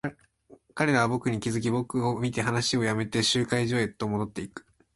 [0.73, 4.65] 彼らは僕に気づき、僕を見て話を止めて、集会所へと戻っていく。